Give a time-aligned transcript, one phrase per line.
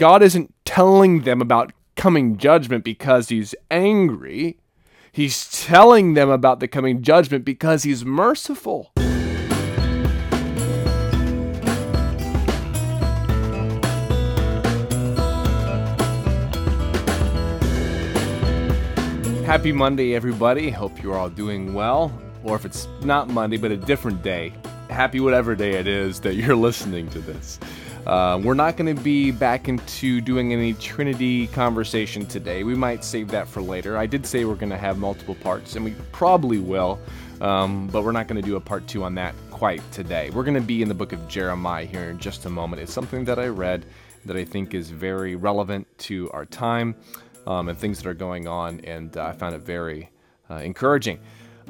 [0.00, 4.56] God isn't telling them about coming judgment because he's angry.
[5.12, 8.92] He's telling them about the coming judgment because he's merciful.
[19.44, 20.70] Happy Monday, everybody.
[20.70, 22.10] Hope you're all doing well.
[22.42, 24.54] Or if it's not Monday, but a different day,
[24.88, 27.60] happy whatever day it is that you're listening to this.
[28.06, 32.64] Uh, we're not going to be back into doing any Trinity conversation today.
[32.64, 33.98] We might save that for later.
[33.98, 36.98] I did say we're going to have multiple parts, and we probably will,
[37.42, 40.30] um, but we're not going to do a part two on that quite today.
[40.30, 42.80] We're going to be in the book of Jeremiah here in just a moment.
[42.80, 43.84] It's something that I read
[44.24, 46.94] that I think is very relevant to our time
[47.46, 50.10] um, and things that are going on, and uh, I found it very
[50.50, 51.20] uh, encouraging.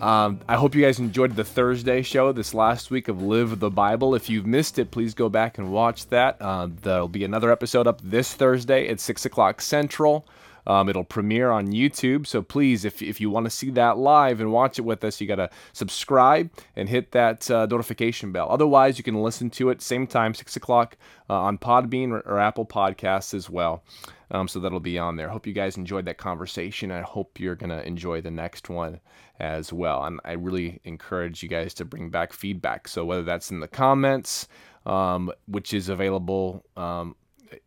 [0.00, 3.70] Um, I hope you guys enjoyed the Thursday show this last week of Live the
[3.70, 4.14] Bible.
[4.14, 6.36] If you've missed it, please go back and watch that.
[6.40, 10.24] Uh, there'll be another episode up this Thursday at 6 o'clock Central.
[10.68, 12.26] Um, it'll premiere on YouTube.
[12.26, 15.20] So please, if, if you want to see that live and watch it with us,
[15.20, 18.48] you got to subscribe and hit that uh, notification bell.
[18.50, 20.96] Otherwise, you can listen to it same time, 6 o'clock
[21.30, 23.82] uh, on Podbean or, or Apple Podcasts as well.
[24.30, 25.30] Um, so that'll be on there.
[25.30, 26.90] Hope you guys enjoyed that conversation.
[26.90, 29.00] I hope you're going to enjoy the next one
[29.40, 30.04] as well.
[30.04, 32.88] And I really encourage you guys to bring back feedback.
[32.88, 34.48] So whether that's in the comments,
[34.84, 37.16] um, which is available um,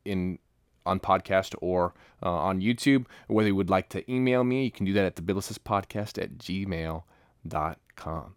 [0.06, 0.38] in
[0.86, 1.94] on podcast or
[2.24, 5.06] uh, on YouTube, or whether you would like to email me, you can do that
[5.06, 8.36] at thebiblicistpodcast at gmail.com.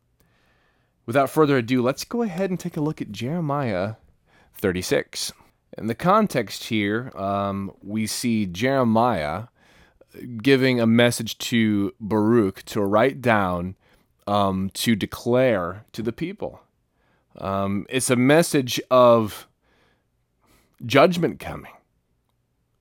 [1.06, 3.94] Without further ado, let's go ahead and take a look at Jeremiah
[4.54, 5.32] 36.
[5.76, 9.44] In the context here, um, we see Jeremiah
[10.42, 13.76] giving a message to Baruch to write down
[14.26, 16.60] um, to declare to the people.
[17.38, 19.48] Um, it's a message of
[20.86, 21.72] judgment coming.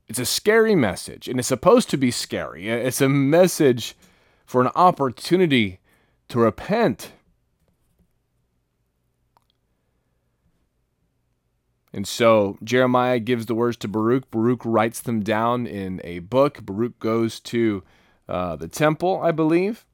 [0.08, 2.70] It's a scary message, and it's supposed to be scary.
[2.70, 3.96] It's a message
[4.46, 5.80] for an opportunity
[6.30, 7.12] to repent
[11.94, 14.30] And so Jeremiah gives the words to Baruch.
[14.32, 16.66] Baruch writes them down in a book.
[16.66, 17.84] Baruch goes to
[18.28, 19.86] uh, the temple, I believe,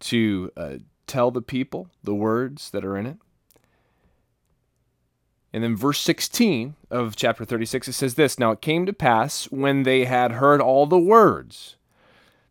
[0.00, 0.74] to uh,
[1.06, 3.18] tell the people the words that are in it.
[5.54, 9.44] And then verse 16 of chapter 36, it says this Now it came to pass
[9.52, 11.76] when they had heard all the words,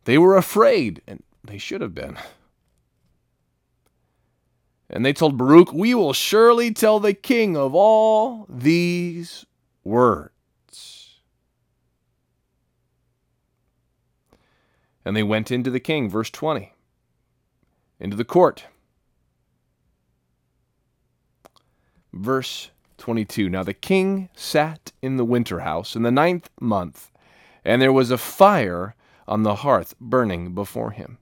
[0.04, 2.16] they were afraid, and they should have been.
[4.88, 9.44] And they told Baruch, We will surely tell the king of all these
[9.82, 11.20] words.
[15.04, 16.72] And they went into the king, verse 20,
[18.00, 18.64] into the court.
[22.10, 27.10] Verse 22 Now the king sat in the winter house in the ninth month,
[27.64, 28.94] and there was a fire
[29.26, 31.18] on the hearth burning before him.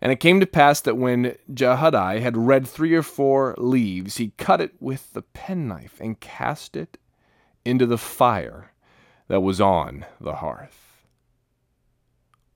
[0.00, 4.32] And it came to pass that when Jehudi had read three or four leaves, he
[4.38, 6.96] cut it with the penknife and cast it
[7.64, 8.72] into the fire
[9.28, 11.04] that was on the hearth,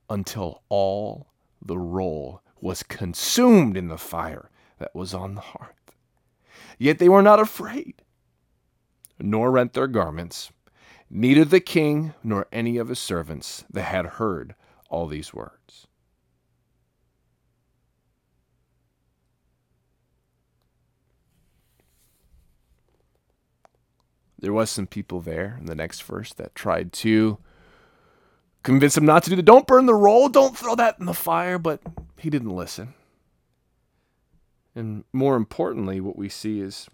[0.09, 1.27] until all
[1.61, 4.49] the roll was consumed in the fire
[4.79, 5.84] that was on the hearth.
[6.77, 7.95] Yet they were not afraid,
[9.19, 10.51] nor rent their garments,
[11.09, 14.55] neither the king nor any of his servants that had heard
[14.89, 15.87] all these words.
[24.45, 27.39] there was some people there in the next verse that tried to
[28.61, 31.15] convince him not to do the don't burn the roll, don't throw that in the
[31.15, 31.81] fire, but
[32.19, 32.93] he didn't listen.
[34.75, 36.89] And more importantly, what we see is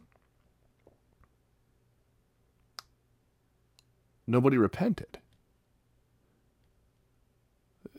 [4.28, 5.18] nobody repented.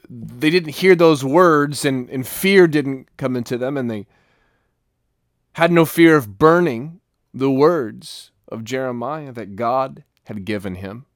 [0.09, 4.07] They didn't hear those words, and, and fear didn't come into them, and they
[5.55, 7.01] had no fear of burning
[7.35, 11.07] the words of Jeremiah that God had given him.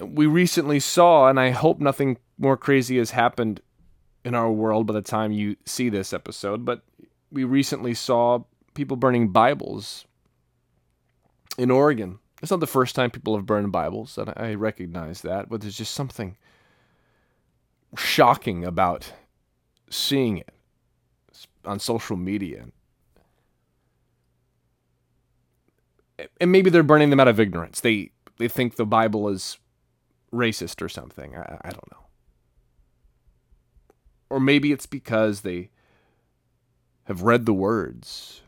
[0.00, 3.60] We recently saw, and I hope nothing more crazy has happened
[4.24, 6.82] in our world by the time you see this episode, but
[7.30, 10.04] we recently saw people burning Bibles
[11.58, 12.18] in Oregon.
[12.40, 15.76] It's not the first time people have burned Bibles, and I recognize that, but there's
[15.76, 16.36] just something
[17.96, 19.12] shocking about
[19.90, 20.54] seeing it
[21.64, 22.66] on social media
[26.40, 27.80] and maybe they're burning them out of ignorance.
[27.80, 29.58] They they think the Bible is
[30.32, 31.36] racist or something.
[31.36, 32.01] I, I don't know.
[34.32, 35.68] Or maybe it's because they
[37.04, 38.40] have read the words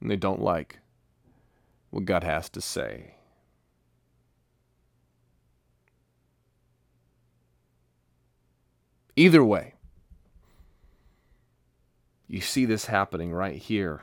[0.00, 0.80] and they don't like
[1.90, 3.14] what God has to say.
[9.14, 9.74] Either way,
[12.26, 14.02] you see this happening right here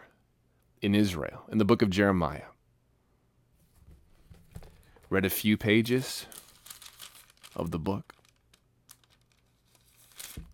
[0.81, 2.51] in Israel, in the book of Jeremiah.
[5.09, 6.25] Read a few pages
[7.53, 8.13] of the book,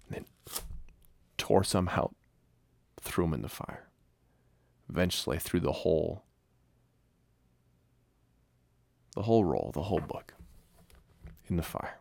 [0.09, 0.25] then
[1.43, 2.15] tore some out,
[3.01, 3.89] threw them in the fire.
[4.89, 6.23] Eventually, threw the whole,
[9.13, 10.35] the whole roll, the whole book,
[11.47, 11.99] in the fire.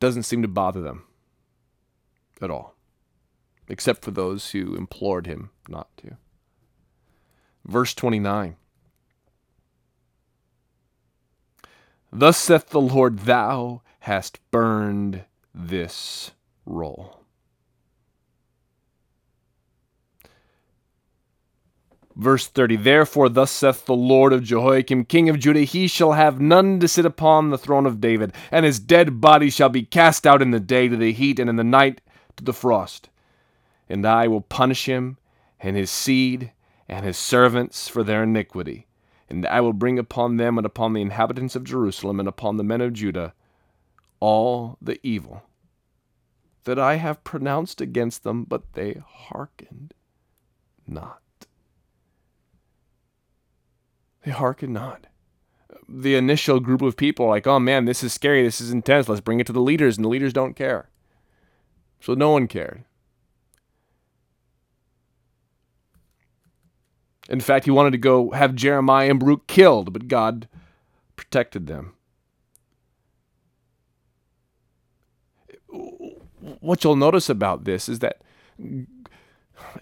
[0.00, 1.04] doesn't seem to bother them
[2.42, 2.74] at all,
[3.68, 6.16] except for those who implored him not to.
[7.64, 8.56] Verse 29
[12.18, 15.24] Thus saith the Lord, Thou hast burned
[15.54, 16.30] this
[16.64, 17.20] roll.
[22.14, 26.40] Verse 30 Therefore, thus saith the Lord of Jehoiakim, king of Judah, he shall have
[26.40, 30.26] none to sit upon the throne of David, and his dead body shall be cast
[30.26, 32.00] out in the day to the heat, and in the night
[32.36, 33.10] to the frost.
[33.90, 35.18] And I will punish him,
[35.60, 36.52] and his seed,
[36.88, 38.85] and his servants for their iniquity.
[39.28, 42.64] And I will bring upon them, and upon the inhabitants of Jerusalem, and upon the
[42.64, 43.34] men of Judah,
[44.20, 45.42] all the evil
[46.66, 49.94] that I have pronounced against them, but they hearkened
[50.86, 51.20] not.
[54.24, 55.06] They hearkened not.
[55.88, 59.20] The initial group of people like, oh man, this is scary, this is intense, let's
[59.20, 60.90] bring it to the leaders, and the leaders don't care.
[62.00, 62.84] So no one cared.
[67.28, 70.48] In fact, he wanted to go have Jeremiah and Baruch killed, but God
[71.16, 71.94] protected them.
[76.60, 78.22] What you'll notice about this is that,
[78.58, 78.86] and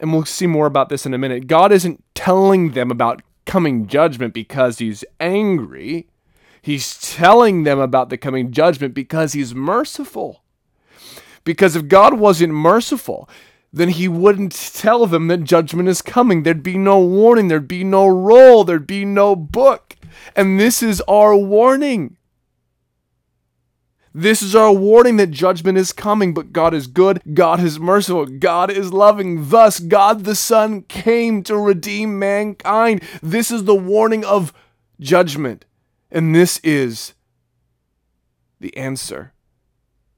[0.00, 4.32] we'll see more about this in a minute, God isn't telling them about coming judgment
[4.32, 6.08] because he's angry.
[6.62, 10.42] He's telling them about the coming judgment because he's merciful.
[11.44, 13.28] Because if God wasn't merciful,
[13.74, 16.44] then he wouldn't tell them that judgment is coming.
[16.44, 19.96] There'd be no warning, there'd be no roll, there'd be no book.
[20.36, 22.16] And this is our warning.
[24.14, 28.26] This is our warning that judgment is coming, but God is good, God is merciful,
[28.26, 29.48] God is loving.
[29.48, 33.02] Thus, God the Son came to redeem mankind.
[33.24, 34.52] This is the warning of
[35.00, 35.64] judgment,
[36.12, 37.14] and this is
[38.60, 39.32] the answer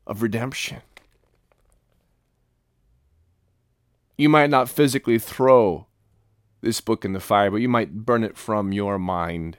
[0.07, 0.83] of redemption.
[4.17, 5.87] You might not physically throw
[6.63, 9.59] this book in the fire, but you might burn it from your mind.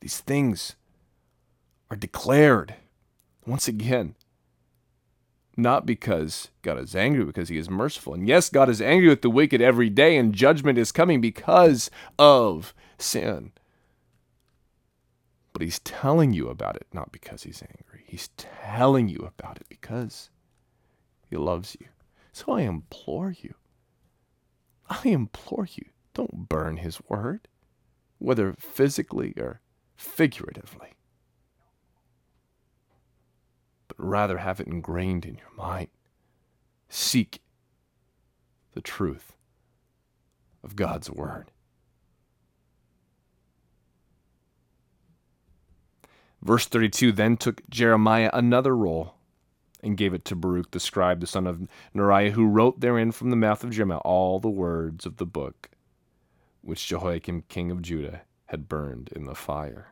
[0.00, 0.76] These things
[1.90, 2.74] are declared
[3.46, 4.16] once again,
[5.56, 8.14] not because God is angry, because He is merciful.
[8.14, 11.90] And yes, God is angry with the wicked every day, and judgment is coming because
[12.18, 13.52] of sin.
[15.56, 18.04] But He's telling you about it, not because He's angry.
[18.06, 20.28] He's telling you about it because
[21.30, 21.86] He loves you.
[22.30, 23.54] So I implore you,
[24.90, 27.48] I implore you, don't burn His word,
[28.18, 29.62] whether physically or
[29.96, 30.90] figuratively,
[33.88, 35.88] but rather have it ingrained in your mind.
[36.90, 37.40] Seek
[38.74, 39.38] the truth
[40.62, 41.50] of God's Word.
[46.46, 49.14] Verse 32 Then took Jeremiah another roll
[49.82, 53.30] and gave it to Baruch the scribe, the son of Neriah, who wrote therein from
[53.30, 55.70] the mouth of Jeremiah all the words of the book
[56.62, 59.88] which Jehoiakim king of Judah had burned in the fire.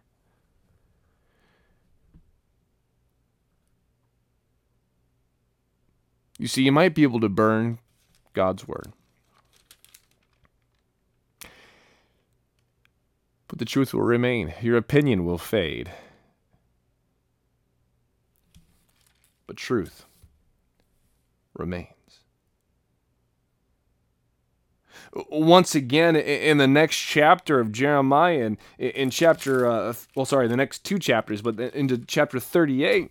[6.38, 7.78] You see, you might be able to burn
[8.32, 8.92] God's word.
[13.48, 14.54] But the truth will remain.
[14.60, 15.92] Your opinion will fade.
[19.46, 20.06] But truth
[21.54, 21.94] remains.
[25.28, 30.56] once again in the next chapter of Jeremiah, and in chapter, uh, well, sorry, the
[30.56, 33.10] next two chapters, but into chapter 38,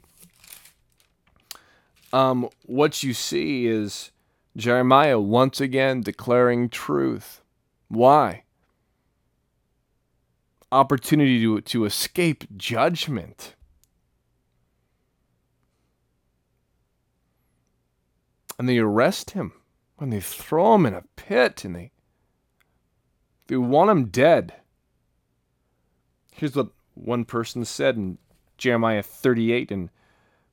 [2.11, 4.11] um, what you see is
[4.55, 7.41] Jeremiah once again declaring truth.
[7.87, 8.43] Why?
[10.71, 13.55] Opportunity to, to escape judgment.
[18.57, 19.53] And they arrest him
[20.00, 21.91] and they throw him in a pit and they
[23.48, 24.53] they want him dead.
[26.31, 28.17] Here's what one person said in
[28.57, 29.89] Jeremiah 38 and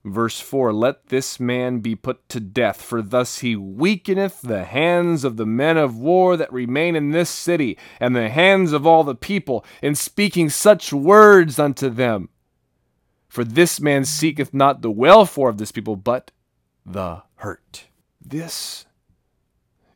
[0.05, 5.25] verse 4 Let this man be put to death, for thus he weakeneth the hands
[5.25, 9.05] of the men of war that remain in this city, and the hands of all
[9.05, 12.29] the people, in speaking such words unto them.
[13.29, 16.33] For this man seeketh not the welfare of this people, but
[16.85, 17.87] the hurt.
[18.21, 18.87] This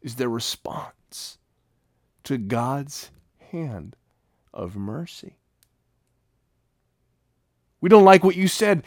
[0.03, 1.39] is their response
[2.25, 3.11] to God's
[3.51, 3.97] hand
[4.53, 5.37] of mercy.
[7.81, 8.83] We don't like what you said.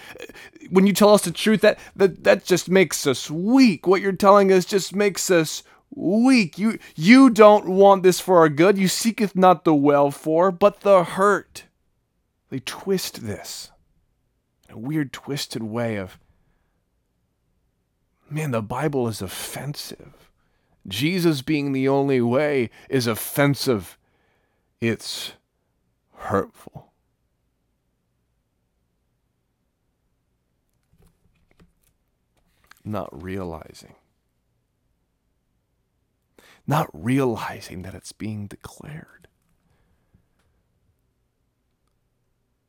[0.71, 3.85] When you tell us the truth, that, that, that just makes us weak.
[3.85, 5.61] What you're telling us just makes us
[5.93, 6.57] weak.
[6.57, 8.77] You, you don't want this for our good.
[8.77, 11.65] You seeketh not the well for, but the hurt.
[12.49, 13.69] They twist this
[14.67, 16.17] in a weird, twisted way of,
[18.29, 20.29] man, the Bible is offensive.
[20.87, 23.97] Jesus being the only way is offensive.
[24.79, 25.33] It's
[26.13, 26.87] hurtful.
[32.87, 33.95] not realizing.
[36.65, 39.27] Not realizing that it's being declared.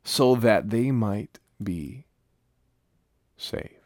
[0.05, 2.07] So that they might be
[3.37, 3.78] saved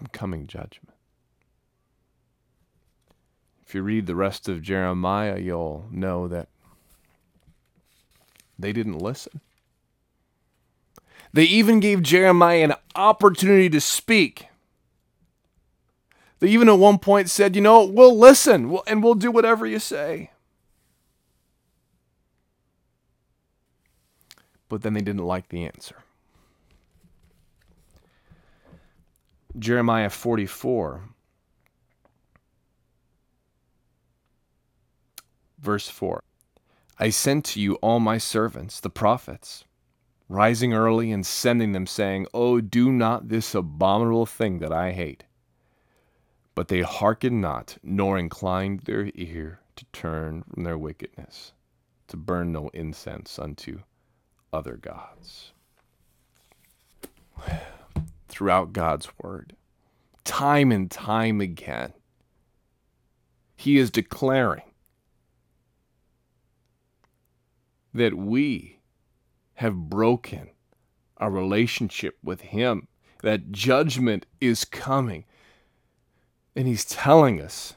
[0.00, 0.94] from coming judgment.
[3.66, 6.48] If you read the rest of Jeremiah, you'll know that
[8.58, 9.42] they didn't listen.
[11.34, 14.46] They even gave Jeremiah an opportunity to speak.
[16.38, 19.78] They even at one point said, You know, we'll listen and we'll do whatever you
[19.78, 20.30] say.
[24.70, 25.96] But then they didn't like the answer.
[29.58, 31.10] Jeremiah 44,
[35.58, 36.22] verse 4
[36.98, 39.64] I sent to you all my servants, the prophets
[40.30, 45.24] rising early and sending them, saying, Oh, do not this abominable thing that I hate.
[46.54, 51.52] But they hearkened not, nor inclined their ear to turn from their wickedness,
[52.08, 53.80] to burn no incense unto
[54.52, 55.52] other gods.
[58.40, 59.54] Throughout God's word,
[60.24, 61.92] time and time again,
[63.54, 64.62] He is declaring
[67.92, 68.80] that we
[69.56, 70.48] have broken
[71.18, 72.88] our relationship with Him,
[73.22, 75.26] that judgment is coming.
[76.56, 77.74] And He's telling us,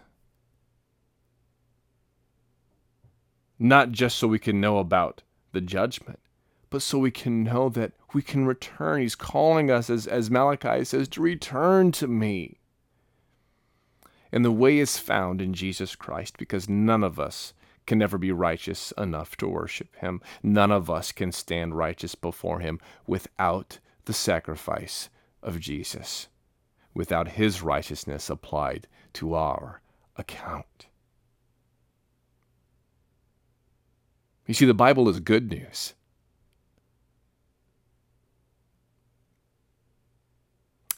[3.59, 6.21] not just so we can know about the judgment,
[6.73, 8.99] but so we can know that we can return.
[8.99, 12.57] He's calling us, as, as Malachi says, to return to me.
[14.31, 17.53] And the way is found in Jesus Christ because none of us
[17.85, 20.19] can ever be righteous enough to worship him.
[20.41, 25.09] None of us can stand righteous before him without the sacrifice
[25.43, 26.27] of Jesus,
[26.95, 29.79] without his righteousness applied to our
[30.17, 30.87] account.
[34.47, 35.93] You see, the Bible is good news.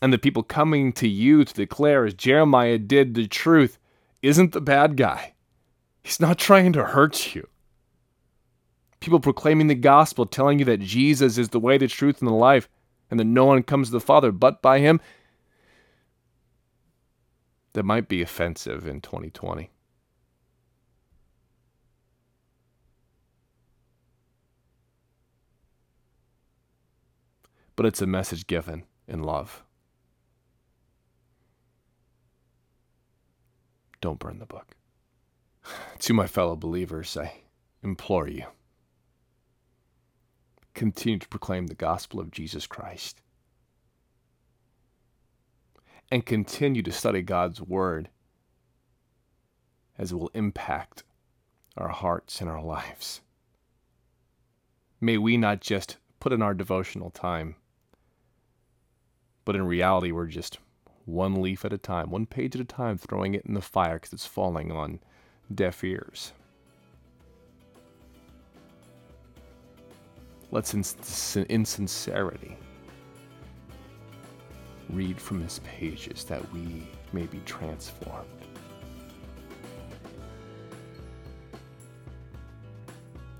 [0.02, 3.80] And the people coming to you to declare, as Jeremiah did, the truth
[4.22, 5.34] isn't the bad guy.
[6.04, 7.48] He's not trying to hurt you.
[9.00, 12.34] People proclaiming the gospel, telling you that Jesus is the way, the truth, and the
[12.34, 12.68] life,
[13.10, 15.00] and that no one comes to the Father but by him,
[17.74, 19.70] that might be offensive in 2020.
[27.76, 29.65] But it's a message given in love.
[34.06, 34.76] Don't burn the book.
[35.98, 37.42] To my fellow believers, I
[37.82, 38.46] implore you
[40.76, 43.24] continue to proclaim the gospel of Jesus Christ
[46.12, 48.10] and continue to study God's word
[49.98, 51.04] as it will impact
[51.76, 53.22] our hearts and our lives.
[55.02, 57.56] May we not just put in our devotional time,
[59.46, 60.60] but in reality, we're just
[61.06, 63.96] one leaf at a time, one page at a time, throwing it in the fire
[63.96, 65.00] because it's falling on
[65.54, 66.34] deaf ears.
[70.52, 72.58] Let's, in, in sincerity,
[74.90, 78.28] read from his pages that we may be transformed.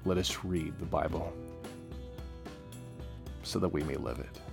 [0.04, 1.34] Let us read the Bible
[3.44, 4.45] so that we may live it.